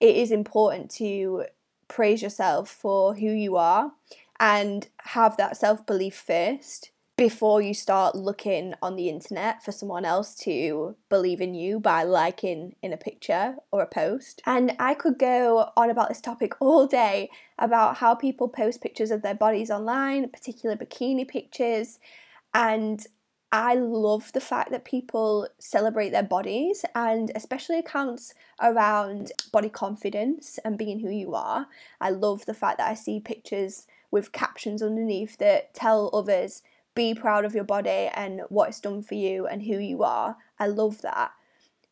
it 0.00 0.14
is 0.14 0.30
important 0.30 0.90
to 0.92 1.44
praise 1.88 2.22
yourself 2.22 2.70
for 2.70 3.14
who 3.14 3.30
you 3.30 3.56
are 3.56 3.92
and 4.38 4.88
have 5.04 5.36
that 5.36 5.56
self 5.56 5.84
belief 5.86 6.14
first 6.14 6.90
before 7.18 7.60
you 7.60 7.74
start 7.74 8.14
looking 8.14 8.74
on 8.80 8.94
the 8.94 9.08
internet 9.08 9.60
for 9.64 9.72
someone 9.72 10.04
else 10.04 10.36
to 10.36 10.94
believe 11.08 11.40
in 11.40 11.52
you 11.52 11.80
by 11.80 12.04
liking 12.04 12.76
in 12.80 12.92
a 12.92 12.96
picture 12.96 13.56
or 13.72 13.82
a 13.82 13.86
post. 13.88 14.40
And 14.46 14.76
I 14.78 14.94
could 14.94 15.18
go 15.18 15.72
on 15.76 15.90
about 15.90 16.08
this 16.08 16.20
topic 16.20 16.52
all 16.60 16.86
day 16.86 17.28
about 17.58 17.96
how 17.96 18.14
people 18.14 18.48
post 18.48 18.80
pictures 18.80 19.10
of 19.10 19.22
their 19.22 19.34
bodies 19.34 19.68
online, 19.68 20.28
particular 20.28 20.76
bikini 20.76 21.26
pictures, 21.26 21.98
and 22.54 23.04
I 23.50 23.74
love 23.74 24.32
the 24.32 24.40
fact 24.40 24.70
that 24.72 24.84
people 24.84 25.48
celebrate 25.58 26.10
their 26.10 26.22
bodies 26.22 26.84
and 26.94 27.32
especially 27.34 27.78
accounts 27.78 28.34
around 28.60 29.32
body 29.52 29.70
confidence 29.70 30.58
and 30.64 30.76
being 30.76 31.00
who 31.00 31.10
you 31.10 31.34
are. 31.34 31.66
I 32.00 32.10
love 32.10 32.44
the 32.44 32.54
fact 32.54 32.78
that 32.78 32.90
I 32.90 32.94
see 32.94 33.20
pictures 33.20 33.86
with 34.10 34.32
captions 34.32 34.82
underneath 34.82 35.38
that 35.38 35.72
tell 35.72 36.10
others 36.12 36.62
be 36.94 37.14
proud 37.14 37.44
of 37.44 37.54
your 37.54 37.64
body 37.64 38.10
and 38.12 38.42
what 38.48 38.68
it's 38.68 38.80
done 38.80 39.02
for 39.02 39.14
you 39.14 39.46
and 39.46 39.62
who 39.62 39.78
you 39.78 40.02
are. 40.02 40.36
I 40.58 40.66
love 40.66 41.00
that. 41.02 41.32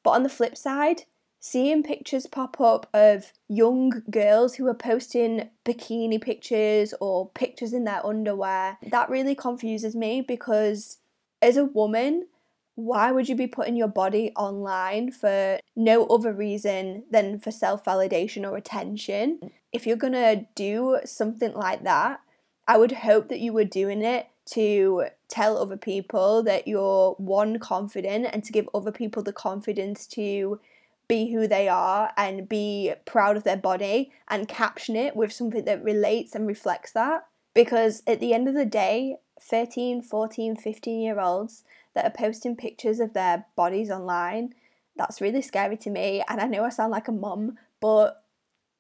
But 0.03 0.11
on 0.11 0.25
the 0.25 0.29
flip 0.29 0.59
side, 0.59 1.05
seeing 1.41 1.83
pictures 1.83 2.27
pop 2.27 2.61
up 2.61 2.89
of 2.93 3.33
young 3.49 4.03
girls 4.11 4.57
who 4.57 4.67
are 4.67 4.75
posting 4.75 5.49
bikini 5.65 6.21
pictures 6.21 6.93
or 7.01 7.31
pictures 7.31 7.73
in 7.73 7.85
their 7.85 8.05
underwear, 8.05 8.79
that 8.91 9.09
really 9.09 9.35
confuses 9.35 9.97
me 9.97 10.21
because 10.21 10.99
as 11.43 11.57
a 11.57 11.65
woman, 11.65 12.27
why 12.75 13.11
would 13.11 13.29
you 13.29 13.35
be 13.35 13.47
putting 13.47 13.77
your 13.77 13.89
body 13.89 14.33
online 14.37 15.11
for 15.11 15.59
no 15.75 16.05
other 16.07 16.33
reason 16.33 17.05
than 17.11 17.39
for 17.39 17.51
self 17.51 17.85
validation 17.85 18.49
or 18.49 18.57
attention? 18.57 19.51
If 19.73 19.87
you're 19.87 19.97
gonna 19.97 20.47
do 20.55 20.99
something 21.05 21.55
like 21.55 21.85
that, 21.85 22.21
I 22.69 22.79
would 22.79 22.93
hope 22.93 23.29
that 23.29 23.41
you 23.41 23.53
were 23.53 23.65
doing 23.65 24.03
it 24.03 24.29
to 24.47 25.07
tell 25.29 25.57
other 25.57 25.77
people 25.77 26.43
that 26.45 26.69
you're 26.69 27.13
one 27.13 27.59
confident 27.59 28.29
and 28.33 28.45
to 28.45 28.53
give 28.53 28.69
other 28.75 28.93
people 28.93 29.23
the 29.23 29.33
confidence 29.33 30.07
to 30.07 30.61
be 31.09 31.33
who 31.33 31.47
they 31.47 31.69
are 31.69 32.13
and 32.17 32.49
be 32.49 32.93
proud 33.05 33.37
of 33.37 33.45
their 33.45 33.57
body 33.57 34.13
and 34.29 34.49
caption 34.49 34.97
it 34.97 35.17
with 35.17 35.33
something 35.33 35.65
that 35.65 35.83
relates 35.83 36.35
and 36.35 36.47
reflects 36.47 36.93
that 36.93 37.27
because 37.55 38.03
at 38.07 38.21
the 38.21 38.35
end 38.35 38.49
of 38.49 38.55
the 38.55 38.67
day 38.67 39.17
13 39.41 40.03
14 40.03 40.57
15 40.57 41.01
year 41.01 41.21
olds 41.21 41.65
that 41.95 42.05
are 42.05 42.11
posting 42.11 42.57
pictures 42.57 43.01
of 43.01 43.13
their 43.13 43.47
bodies 43.57 43.91
online 43.91 44.55
that's 44.97 45.21
really 45.21 45.43
scary 45.43 45.77
to 45.77 45.91
me 45.91 46.23
and 46.29 46.41
i 46.41 46.47
know 46.47 46.65
i 46.65 46.69
sound 46.69 46.91
like 46.91 47.09
a 47.09 47.13
mum 47.13 47.59
but 47.81 48.23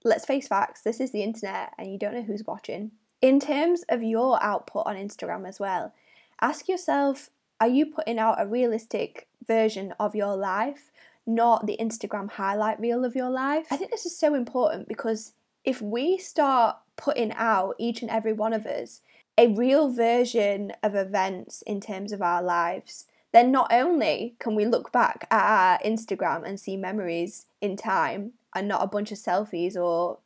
let's 0.05 0.25
face 0.25 0.49
facts 0.49 0.83
this 0.83 1.01
is 1.01 1.13
the 1.13 1.23
internet 1.23 1.73
and 1.79 1.93
you 1.93 1.99
don't 1.99 2.15
know 2.15 2.23
who's 2.23 2.47
watching 2.47 2.91
in 3.23 3.41
terms 3.41 3.85
of 3.89 4.03
your 4.03 4.43
output 4.43 4.87
on 4.87 4.97
Instagram 4.97 5.49
as 5.49 5.59
well, 5.59 5.93
ask 6.41 6.69
yourself 6.69 7.31
are 7.61 7.69
you 7.69 7.87
putting 7.87 8.19
out 8.19 8.41
a 8.41 8.47
realistic 8.47 9.27
version 9.47 9.95
of 9.99 10.15
your 10.15 10.37
life? 10.37 10.91
not 11.29 11.67
the 11.67 11.77
Instagram 11.81 12.31
highlight 12.31 12.79
reel 12.79 13.05
of 13.05 13.17
your 13.17 13.31
life. 13.31 13.67
I 13.73 13.77
think 13.77 13.91
this 13.91 14.07
is 14.07 14.17
so 14.17 14.33
important 14.33 14.87
because 14.87 15.33
if 15.65 15.83
we 15.83 16.19
start 16.19 16.77
putting 16.97 17.33
out, 17.33 17.75
each 17.79 18.01
and 18.01 18.09
every 18.09 18.33
one 18.33 18.53
of 18.53 18.65
us, 18.65 19.01
a 19.39 19.49
real 19.49 19.91
version 19.91 20.73
of 20.83 20.95
events 20.95 21.63
in 21.63 21.81
terms 21.81 22.13
of 22.13 22.23
our 22.23 22.43
lives, 22.43 23.07
then 23.33 23.53
not 23.53 23.73
only 23.73 24.35
can 24.39 24.55
we 24.55 24.65
look 24.65 24.91
back 24.93 25.27
at 25.31 25.43
our 25.43 25.79
Instagram 25.81 26.43
and 26.47 26.59
see 26.59 26.77
memories 26.77 27.47
in 27.61 27.77
time 27.77 28.33
and 28.55 28.67
not 28.67 28.83
a 28.83 28.87
bunch 28.87 29.13
of 29.13 29.19
selfies 29.19 29.77
or, 29.77 30.19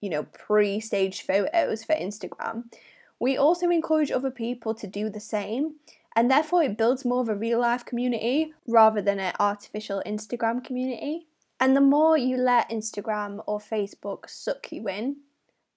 you 0.00 0.10
know, 0.10 0.24
pre 0.24 0.80
staged 0.80 1.22
photos 1.22 1.84
for 1.84 1.94
Instagram, 1.94 2.64
we 3.18 3.36
also 3.36 3.70
encourage 3.70 4.10
other 4.10 4.30
people 4.30 4.74
to 4.74 4.86
do 4.86 5.08
the 5.08 5.20
same. 5.20 5.76
And 6.14 6.30
therefore, 6.30 6.62
it 6.62 6.76
builds 6.76 7.04
more 7.04 7.20
of 7.20 7.28
a 7.28 7.34
real 7.34 7.60
life 7.60 7.84
community 7.84 8.52
rather 8.66 9.00
than 9.00 9.20
an 9.20 9.34
artificial 9.38 10.02
Instagram 10.04 10.62
community. 10.64 11.26
And 11.60 11.76
the 11.76 11.80
more 11.80 12.16
you 12.18 12.36
let 12.36 12.70
Instagram 12.70 13.42
or 13.46 13.58
Facebook 13.60 14.28
suck 14.28 14.70
you 14.72 14.88
in, 14.88 15.16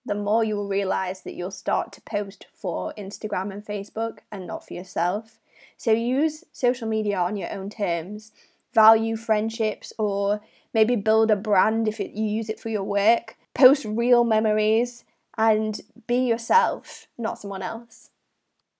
the 0.05 0.15
more 0.15 0.43
you 0.43 0.55
will 0.55 0.67
realize 0.67 1.21
that 1.21 1.35
you'll 1.35 1.51
start 1.51 1.91
to 1.93 2.01
post 2.01 2.47
for 2.53 2.93
Instagram 2.97 3.51
and 3.51 3.65
Facebook 3.65 4.19
and 4.31 4.47
not 4.47 4.65
for 4.67 4.73
yourself. 4.73 5.37
So 5.77 5.91
use 5.91 6.43
social 6.51 6.87
media 6.87 7.17
on 7.17 7.37
your 7.37 7.51
own 7.51 7.69
terms, 7.69 8.31
value 8.73 9.15
friendships, 9.15 9.93
or 9.97 10.41
maybe 10.73 10.95
build 10.95 11.31
a 11.31 11.35
brand 11.35 11.87
if 11.87 11.99
it, 11.99 12.11
you 12.11 12.25
use 12.25 12.49
it 12.49 12.59
for 12.59 12.69
your 12.69 12.83
work. 12.83 13.37
Post 13.53 13.85
real 13.85 14.23
memories 14.23 15.03
and 15.37 15.81
be 16.07 16.27
yourself, 16.27 17.07
not 17.17 17.39
someone 17.39 17.61
else. 17.61 18.09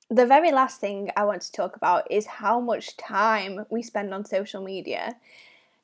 The 0.10 0.26
very 0.26 0.52
last 0.52 0.82
thing 0.82 1.10
I 1.16 1.24
want 1.24 1.42
to 1.44 1.52
talk 1.52 1.76
about 1.76 2.10
is 2.12 2.26
how 2.26 2.60
much 2.60 2.98
time 2.98 3.66
we 3.70 3.82
spend 3.82 4.14
on 4.14 4.26
social 4.26 4.62
media. 4.62 5.16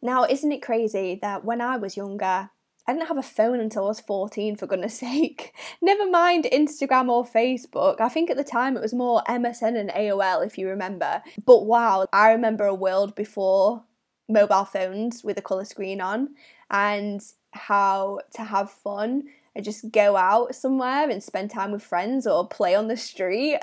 Now, 0.01 0.25
isn't 0.25 0.51
it 0.51 0.61
crazy 0.61 1.17
that 1.21 1.45
when 1.45 1.61
I 1.61 1.77
was 1.77 1.97
younger, 1.97 2.49
I 2.87 2.93
didn't 2.93 3.09
have 3.09 3.17
a 3.17 3.23
phone 3.23 3.59
until 3.59 3.85
I 3.85 3.87
was 3.89 3.99
14, 3.99 4.55
for 4.55 4.65
goodness 4.65 4.99
sake. 4.99 5.53
Never 5.81 6.09
mind 6.09 6.47
Instagram 6.51 7.09
or 7.09 7.25
Facebook. 7.25 7.99
I 7.99 8.09
think 8.09 8.29
at 8.29 8.37
the 8.37 8.43
time 8.43 8.77
it 8.77 8.81
was 8.81 8.93
more 8.93 9.21
MSN 9.27 9.77
and 9.77 9.89
AOL, 9.89 10.45
if 10.45 10.57
you 10.57 10.69
remember. 10.69 11.21
But 11.45 11.65
wow, 11.65 12.07
I 12.13 12.31
remember 12.31 12.65
a 12.65 12.73
world 12.73 13.13
before 13.15 13.83
mobile 14.29 14.65
phones 14.65 15.23
with 15.23 15.37
a 15.37 15.41
colour 15.41 15.65
screen 15.65 16.01
on 16.01 16.29
and 16.69 17.21
how 17.51 18.19
to 18.33 18.43
have 18.43 18.69
fun 18.69 19.23
and 19.55 19.65
just 19.65 19.91
go 19.91 20.15
out 20.15 20.53
somewhere 20.53 21.09
and 21.09 21.23
spend 21.23 21.49
time 21.49 21.71
with 21.71 21.81
friends 21.81 22.27
or 22.27 22.47
play 22.47 22.75
on 22.75 22.87
the 22.87 22.95
street. 22.95 23.57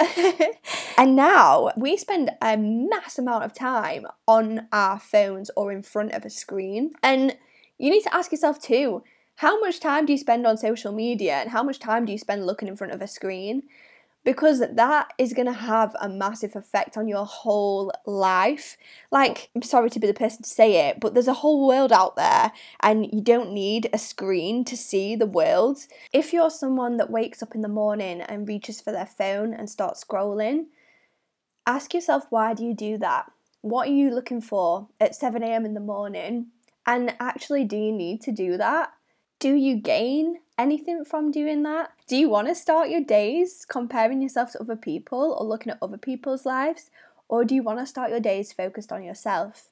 and 0.98 1.14
now 1.14 1.70
we 1.76 1.96
spend 1.96 2.30
a 2.42 2.56
mass 2.56 3.18
amount 3.18 3.44
of 3.44 3.54
time 3.54 4.06
on 4.26 4.66
our 4.72 4.98
phones 4.98 5.50
or 5.56 5.70
in 5.70 5.82
front 5.82 6.12
of 6.12 6.24
a 6.24 6.30
screen. 6.30 6.92
And 7.02 7.36
you 7.78 7.90
need 7.90 8.02
to 8.02 8.14
ask 8.14 8.32
yourself 8.32 8.60
too 8.60 9.02
how 9.36 9.60
much 9.60 9.80
time 9.80 10.06
do 10.06 10.12
you 10.12 10.18
spend 10.18 10.46
on 10.46 10.56
social 10.56 10.92
media 10.92 11.34
and 11.34 11.50
how 11.50 11.62
much 11.62 11.78
time 11.78 12.04
do 12.04 12.12
you 12.12 12.18
spend 12.18 12.46
looking 12.46 12.68
in 12.68 12.76
front 12.76 12.92
of 12.92 13.02
a 13.02 13.08
screen? 13.08 13.64
Because 14.24 14.60
that 14.60 15.12
is 15.18 15.34
going 15.34 15.46
to 15.46 15.52
have 15.52 15.94
a 16.00 16.08
massive 16.08 16.56
effect 16.56 16.96
on 16.96 17.08
your 17.08 17.26
whole 17.26 17.92
life. 18.06 18.78
Like, 19.10 19.50
I'm 19.54 19.60
sorry 19.60 19.90
to 19.90 20.00
be 20.00 20.06
the 20.06 20.14
person 20.14 20.42
to 20.44 20.48
say 20.48 20.88
it, 20.88 20.98
but 20.98 21.12
there's 21.12 21.28
a 21.28 21.34
whole 21.34 21.66
world 21.66 21.92
out 21.92 22.16
there 22.16 22.52
and 22.80 23.06
you 23.12 23.20
don't 23.20 23.52
need 23.52 23.90
a 23.92 23.98
screen 23.98 24.64
to 24.64 24.76
see 24.78 25.14
the 25.14 25.26
world. 25.26 25.80
If 26.12 26.32
you're 26.32 26.48
someone 26.48 26.96
that 26.96 27.10
wakes 27.10 27.42
up 27.42 27.54
in 27.54 27.60
the 27.60 27.68
morning 27.68 28.22
and 28.22 28.48
reaches 28.48 28.80
for 28.80 28.92
their 28.92 29.06
phone 29.06 29.52
and 29.52 29.68
starts 29.68 30.02
scrolling, 30.02 30.66
ask 31.66 31.92
yourself 31.92 32.24
why 32.30 32.54
do 32.54 32.64
you 32.64 32.74
do 32.74 32.96
that? 32.98 33.30
What 33.60 33.88
are 33.88 33.92
you 33.92 34.10
looking 34.10 34.40
for 34.40 34.88
at 35.00 35.12
7am 35.12 35.66
in 35.66 35.74
the 35.74 35.80
morning? 35.80 36.46
And 36.86 37.14
actually, 37.18 37.64
do 37.64 37.76
you 37.76 37.92
need 37.92 38.20
to 38.22 38.32
do 38.32 38.56
that? 38.56 38.92
Do 39.44 39.52
you 39.52 39.76
gain 39.76 40.38
anything 40.56 41.04
from 41.04 41.30
doing 41.30 41.64
that? 41.64 41.90
Do 42.06 42.16
you 42.16 42.30
want 42.30 42.48
to 42.48 42.54
start 42.54 42.88
your 42.88 43.02
days 43.02 43.66
comparing 43.68 44.22
yourself 44.22 44.52
to 44.52 44.60
other 44.62 44.74
people 44.74 45.36
or 45.38 45.44
looking 45.44 45.70
at 45.70 45.76
other 45.82 45.98
people's 45.98 46.46
lives? 46.46 46.90
Or 47.28 47.44
do 47.44 47.54
you 47.54 47.62
want 47.62 47.78
to 47.80 47.84
start 47.84 48.08
your 48.08 48.20
days 48.20 48.54
focused 48.54 48.90
on 48.90 49.04
yourself? 49.04 49.68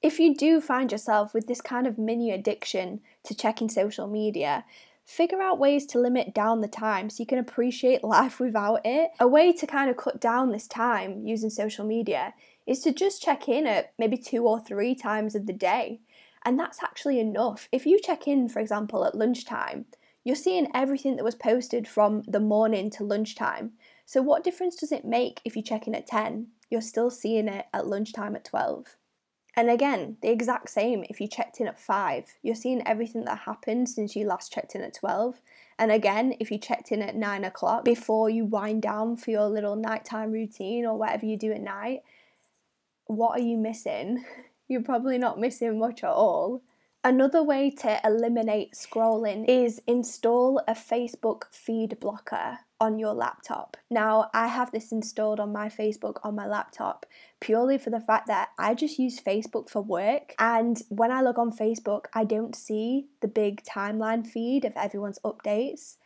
If 0.00 0.18
you 0.18 0.34
do 0.34 0.62
find 0.62 0.90
yourself 0.90 1.34
with 1.34 1.46
this 1.46 1.60
kind 1.60 1.86
of 1.86 1.98
mini 1.98 2.30
addiction 2.30 3.02
to 3.24 3.34
checking 3.34 3.68
social 3.68 4.06
media, 4.06 4.64
figure 5.04 5.42
out 5.42 5.58
ways 5.58 5.84
to 5.88 5.98
limit 5.98 6.32
down 6.32 6.62
the 6.62 6.66
time 6.66 7.10
so 7.10 7.22
you 7.22 7.26
can 7.26 7.38
appreciate 7.38 8.02
life 8.18 8.40
without 8.40 8.80
it. 8.82 9.10
A 9.20 9.28
way 9.28 9.52
to 9.52 9.66
kind 9.66 9.90
of 9.90 9.98
cut 9.98 10.22
down 10.22 10.52
this 10.52 10.66
time 10.66 11.26
using 11.26 11.50
social 11.50 11.84
media 11.84 12.32
is 12.66 12.80
to 12.80 12.94
just 12.94 13.22
check 13.22 13.46
in 13.46 13.66
at 13.66 13.92
maybe 13.98 14.16
two 14.16 14.48
or 14.48 14.58
three 14.58 14.94
times 14.94 15.34
of 15.34 15.44
the 15.44 15.52
day. 15.52 16.00
And 16.44 16.58
that's 16.58 16.82
actually 16.82 17.20
enough. 17.20 17.68
If 17.70 17.86
you 17.86 18.00
check 18.00 18.26
in, 18.26 18.48
for 18.48 18.58
example, 18.58 19.04
at 19.04 19.14
lunchtime, 19.14 19.86
you're 20.24 20.36
seeing 20.36 20.68
everything 20.74 21.16
that 21.16 21.24
was 21.24 21.34
posted 21.34 21.88
from 21.88 22.22
the 22.26 22.40
morning 22.40 22.90
to 22.90 23.04
lunchtime. 23.04 23.72
So, 24.06 24.22
what 24.22 24.44
difference 24.44 24.76
does 24.76 24.92
it 24.92 25.04
make 25.04 25.40
if 25.44 25.56
you 25.56 25.62
check 25.62 25.86
in 25.86 25.94
at 25.94 26.06
10? 26.06 26.48
You're 26.70 26.80
still 26.80 27.10
seeing 27.10 27.48
it 27.48 27.66
at 27.72 27.86
lunchtime 27.86 28.36
at 28.36 28.44
12. 28.44 28.96
And 29.54 29.68
again, 29.68 30.16
the 30.22 30.30
exact 30.30 30.70
same 30.70 31.04
if 31.10 31.20
you 31.20 31.28
checked 31.28 31.60
in 31.60 31.66
at 31.66 31.78
5. 31.78 32.26
You're 32.42 32.54
seeing 32.54 32.86
everything 32.86 33.24
that 33.26 33.40
happened 33.40 33.88
since 33.88 34.16
you 34.16 34.26
last 34.26 34.52
checked 34.52 34.74
in 34.74 34.82
at 34.82 34.94
12. 34.94 35.40
And 35.78 35.92
again, 35.92 36.34
if 36.40 36.50
you 36.50 36.58
checked 36.58 36.90
in 36.90 37.02
at 37.02 37.16
9 37.16 37.44
o'clock 37.44 37.84
before 37.84 38.30
you 38.30 38.44
wind 38.44 38.82
down 38.82 39.16
for 39.16 39.30
your 39.30 39.48
little 39.48 39.76
nighttime 39.76 40.32
routine 40.32 40.86
or 40.86 40.96
whatever 40.96 41.26
you 41.26 41.36
do 41.36 41.52
at 41.52 41.60
night, 41.60 42.02
what 43.06 43.38
are 43.38 43.42
you 43.42 43.58
missing? 43.58 44.24
you're 44.72 44.82
probably 44.82 45.18
not 45.18 45.38
missing 45.38 45.78
much 45.78 46.02
at 46.02 46.10
all. 46.10 46.62
Another 47.04 47.42
way 47.42 47.68
to 47.70 48.00
eliminate 48.04 48.74
scrolling 48.74 49.44
is 49.48 49.82
install 49.86 50.62
a 50.68 50.72
Facebook 50.72 51.52
feed 51.52 51.98
blocker 51.98 52.60
on 52.80 52.98
your 52.98 53.12
laptop. 53.12 53.76
Now, 53.90 54.30
I 54.32 54.46
have 54.46 54.70
this 54.70 54.92
installed 54.92 55.40
on 55.40 55.52
my 55.52 55.68
Facebook 55.68 56.18
on 56.24 56.34
my 56.34 56.46
laptop 56.46 57.06
purely 57.40 57.76
for 57.76 57.90
the 57.90 58.00
fact 58.00 58.28
that 58.28 58.50
I 58.58 58.74
just 58.74 59.00
use 59.00 59.20
Facebook 59.20 59.68
for 59.68 59.82
work. 59.82 60.34
And 60.38 60.80
when 60.88 61.10
I 61.10 61.20
log 61.22 61.38
on 61.38 61.50
Facebook, 61.50 62.06
I 62.14 62.24
don't 62.24 62.54
see 62.54 63.06
the 63.20 63.28
big 63.28 63.62
timeline 63.64 64.26
feed 64.26 64.64
of 64.64 64.72
everyone's 64.76 65.18
updates 65.24 65.96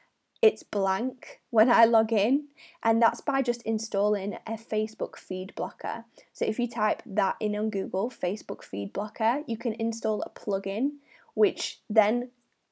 it's 0.43 0.63
blank 0.63 1.41
when 1.51 1.71
I 1.71 1.85
log 1.85 2.13
in, 2.13 2.47
and 2.83 3.01
that's 3.01 3.21
by 3.21 3.43
just 3.43 3.63
installing 3.63 4.35
a 4.47 4.53
Facebook 4.53 5.17
feed 5.17 5.55
blocker. 5.55 6.05
So 6.33 6.45
if 6.45 6.59
you 6.59 6.69
type 6.69 7.03
that 7.07 7.37
in 7.41 7.57
on 7.57 7.71
Google, 7.71 8.11
Facebook 8.11 8.63
feed 8.63 8.93
blocker, 8.93 9.43
you 9.47 9.57
can 9.57 9.73
install 9.75 10.23
a 10.23 10.31
plugin 10.31 10.93
which 11.37 11.81
then 11.89 12.31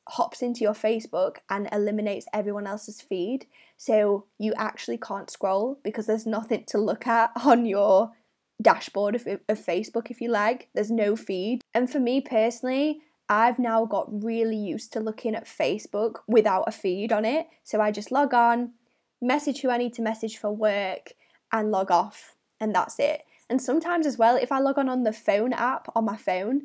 hops 0.09 0.43
into 0.43 0.63
your 0.63 0.73
Facebook 0.73 1.37
and 1.49 1.69
eliminates 1.71 2.27
everyone 2.33 2.67
else's 2.67 3.01
feed. 3.01 3.47
So 3.77 4.25
you 4.39 4.55
actually 4.57 4.99
can't 4.99 5.31
scroll 5.31 5.79
because 5.85 6.07
there's 6.07 6.27
nothing 6.27 6.65
to 6.69 6.79
look 6.79 7.07
at 7.07 7.31
on 7.45 7.67
your 7.67 8.13
dashboard 8.61 9.15
of, 9.15 9.27
of 9.27 9.59
Facebook, 9.59 10.11
if 10.11 10.21
you 10.21 10.31
like. 10.31 10.69
There's 10.75 10.91
no 10.91 11.15
feed. 11.15 11.61
And 11.75 11.91
for 11.91 12.01
me 12.01 12.21
personally, 12.21 13.03
I've 13.29 13.59
now 13.59 13.85
got 13.87 14.23
really 14.23 14.57
used 14.57 14.93
to 14.93 15.01
looking 15.01 15.35
at 15.35 15.47
Facebook 15.47 16.17
without 16.27 16.65
a 16.67 16.73
feed 16.73 17.13
on 17.13 17.25
it. 17.25 17.47
So 17.63 17.81
I 17.81 17.91
just 17.91 18.13
log 18.13 18.35
on, 18.35 18.73
message 19.21 19.61
who 19.61 19.71
I 19.71 19.79
need 19.79 19.95
to 19.95 20.03
message 20.03 20.37
for 20.37 20.51
work, 20.51 21.13
and 21.53 21.71
log 21.71 21.91
off, 21.91 22.35
and 22.61 22.75
that's 22.75 22.99
it. 22.99 23.23
And 23.49 23.61
sometimes 23.61 24.07
as 24.07 24.19
well, 24.19 24.37
if 24.37 24.53
I 24.53 24.59
log 24.59 24.79
on 24.79 24.89
on 24.89 25.05
the 25.05 25.13
phone 25.13 25.53
app 25.53 25.89
on 25.95 26.05
my 26.05 26.17
phone, 26.17 26.63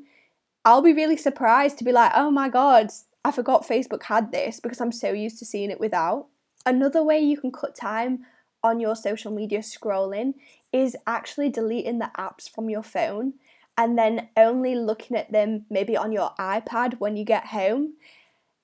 I'll 0.65 0.81
be 0.81 0.93
really 0.93 1.17
surprised 1.17 1.77
to 1.77 1.83
be 1.83 1.91
like, 1.91 2.11
oh 2.15 2.31
my 2.31 2.49
god, 2.49 2.91
I 3.23 3.31
forgot 3.31 3.67
Facebook 3.67 4.03
had 4.03 4.31
this 4.31 4.59
because 4.59 4.81
I'm 4.81 4.91
so 4.91 5.11
used 5.11 5.39
to 5.39 5.45
seeing 5.45 5.71
it 5.71 5.79
without. 5.79 6.27
Another 6.65 7.03
way 7.03 7.19
you 7.19 7.37
can 7.37 7.51
cut 7.51 7.75
time 7.75 8.25
on 8.63 8.79
your 8.79 8.95
social 8.95 9.31
media 9.31 9.59
scrolling 9.59 10.33
is 10.73 10.95
actually 11.07 11.49
deleting 11.49 11.99
the 11.99 12.11
apps 12.17 12.49
from 12.49 12.69
your 12.69 12.83
phone 12.83 13.33
and 13.79 13.97
then 13.97 14.27
only 14.35 14.75
looking 14.75 15.15
at 15.15 15.31
them 15.31 15.65
maybe 15.69 15.95
on 15.95 16.11
your 16.11 16.31
iPad 16.37 16.99
when 16.99 17.15
you 17.15 17.23
get 17.23 17.45
home. 17.45 17.93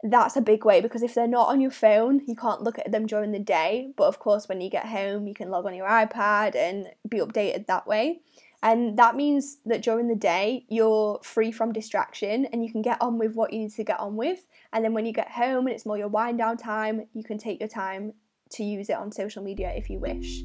That's 0.04 0.36
a 0.36 0.42
big 0.42 0.66
way 0.66 0.82
because 0.82 1.02
if 1.02 1.16
they're 1.16 1.26
not 1.26 1.48
on 1.48 1.62
your 1.62 1.72
phone, 1.72 2.22
you 2.28 2.36
can't 2.36 2.62
look 2.62 2.78
at 2.78 2.92
them 2.92 3.08
during 3.08 3.32
the 3.32 3.40
day. 3.40 3.94
But 3.96 4.08
of 4.08 4.20
course, 4.20 4.50
when 4.50 4.60
you 4.60 4.70
get 4.70 4.88
home, 4.88 5.26
you 5.26 5.34
can 5.34 5.50
log 5.50 5.66
on 5.66 5.74
your 5.74 5.88
iPad 5.88 6.54
and 6.54 6.88
be 7.08 7.20
updated 7.20 7.66
that 7.68 7.88
way. 7.88 8.20
And 8.62 9.00
that 9.00 9.16
means 9.16 9.60
that 9.66 9.82
during 9.82 10.10
the 10.10 10.16
day, 10.16 10.66
you're 10.68 11.22
free 11.24 11.52
from 11.54 11.72
distraction 11.72 12.46
and 12.48 12.66
you 12.66 12.72
can 12.72 12.82
get 12.82 13.02
on 13.02 13.18
with 13.18 13.36
what 13.36 13.54
you 13.54 13.60
need 13.60 13.72
to 13.76 13.84
get 13.86 14.00
on 14.02 14.18
with. 14.18 14.46
And 14.74 14.84
then 14.84 14.94
when 14.94 15.06
you 15.06 15.14
get 15.14 15.32
home 15.32 15.68
and 15.68 15.74
it's 15.74 15.86
more 15.86 15.98
your 15.98 16.10
wind 16.10 16.40
down 16.40 16.58
time, 16.58 17.08
you 17.14 17.24
can 17.24 17.38
take 17.38 17.62
your 17.62 17.70
time 17.70 18.14
to 18.52 18.66
use 18.66 18.90
it 18.90 18.98
on 18.98 19.14
social 19.14 19.42
media 19.42 19.72
if 19.74 19.90
you 19.90 20.00
wish. 20.00 20.44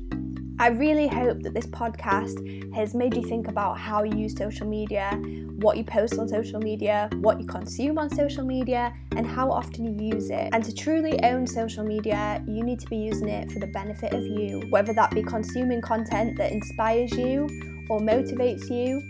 I 0.60 0.68
really 0.68 1.08
hope 1.08 1.40
that 1.40 1.54
this 1.54 1.66
podcast 1.66 2.74
has 2.74 2.94
made 2.94 3.16
you 3.16 3.22
think 3.22 3.48
about 3.48 3.78
how 3.78 4.02
you 4.02 4.14
use 4.14 4.36
social 4.36 4.66
media, 4.66 5.12
what 5.56 5.78
you 5.78 5.84
post 5.84 6.18
on 6.18 6.28
social 6.28 6.60
media, 6.60 7.08
what 7.14 7.40
you 7.40 7.46
consume 7.46 7.96
on 7.96 8.10
social 8.10 8.44
media, 8.44 8.92
and 9.16 9.26
how 9.26 9.50
often 9.50 9.86
you 9.86 10.12
use 10.12 10.28
it. 10.28 10.50
And 10.52 10.62
to 10.62 10.74
truly 10.74 11.18
own 11.22 11.46
social 11.46 11.82
media, 11.82 12.44
you 12.46 12.62
need 12.62 12.78
to 12.80 12.86
be 12.88 12.98
using 12.98 13.30
it 13.30 13.50
for 13.50 13.58
the 13.58 13.68
benefit 13.68 14.12
of 14.12 14.22
you, 14.22 14.60
whether 14.68 14.92
that 14.92 15.12
be 15.12 15.22
consuming 15.22 15.80
content 15.80 16.36
that 16.36 16.52
inspires 16.52 17.10
you 17.12 17.48
or 17.88 17.98
motivates 18.00 18.68
you, 18.68 19.00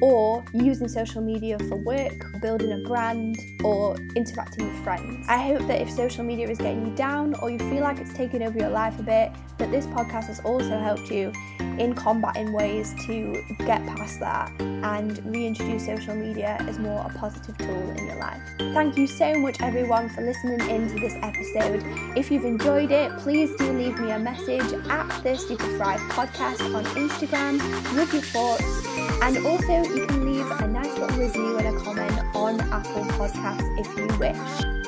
or 0.00 0.44
using 0.52 0.88
social 0.88 1.22
media 1.22 1.58
for 1.68 1.76
work, 1.76 2.12
building 2.40 2.72
a 2.72 2.88
brand, 2.88 3.38
or 3.64 3.96
interacting 4.16 4.66
with 4.66 4.84
friends. 4.84 5.26
I 5.28 5.38
hope 5.38 5.66
that 5.66 5.80
if 5.80 5.90
social 5.90 6.24
media 6.24 6.48
is 6.48 6.58
getting 6.58 6.86
you 6.86 6.94
down 6.94 7.34
or 7.34 7.50
you 7.50 7.58
feel 7.58 7.80
like 7.80 7.98
it's 7.98 8.12
taken 8.12 8.42
over 8.42 8.58
your 8.58 8.70
life 8.70 8.98
a 8.98 9.02
bit, 9.02 9.32
that 9.58 9.70
this 9.70 9.86
podcast 9.86 10.26
has 10.26 10.40
also 10.40 10.78
helped 10.78 11.10
you 11.10 11.32
in 11.78 11.94
combating 11.94 12.52
ways 12.52 12.94
to 13.06 13.44
get 13.58 13.84
past 13.86 14.20
that 14.20 14.52
and 14.60 15.24
reintroduce 15.24 15.86
social 15.86 16.14
media 16.14 16.56
as 16.60 16.78
more 16.78 17.04
a 17.04 17.18
positive 17.18 17.56
tool 17.58 17.90
in 17.90 18.06
your 18.06 18.16
life. 18.16 18.40
Thank 18.58 18.96
you 18.96 19.06
so 19.06 19.34
much, 19.34 19.60
everyone, 19.60 20.08
for 20.08 20.22
listening 20.22 20.60
in 20.68 20.88
to 20.88 20.94
this 21.00 21.14
episode. 21.22 21.82
If 22.16 22.30
you've 22.30 22.44
enjoyed 22.44 22.90
it, 22.90 23.16
please 23.18 23.54
do 23.56 23.72
leave 23.72 23.98
me 23.98 24.10
a 24.10 24.18
message 24.18 24.72
at 24.88 25.08
Thirsty 25.22 25.56
to 25.56 25.76
Thrive 25.76 26.00
podcast 26.10 26.74
on 26.74 26.84
Instagram 26.84 27.58
with 27.96 28.12
your 28.12 28.22
thoughts. 28.22 28.87
And 29.20 29.44
also, 29.46 29.82
you 29.94 30.06
can 30.06 30.24
leave 30.24 30.50
a 30.50 30.68
nice 30.68 30.96
little 30.96 31.18
review 31.18 31.58
and 31.58 31.76
a 31.76 31.80
comment 31.80 32.12
on 32.34 32.60
Apple 32.60 33.04
Podcasts 33.04 33.78
if 33.78 33.96
you 33.96 34.06
wish. 34.18 34.36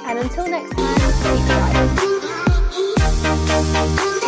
And 0.06 0.18
until 0.18 0.46
next 0.48 0.74
time, 0.76 0.96
take 1.22 1.46
care. 4.06 4.19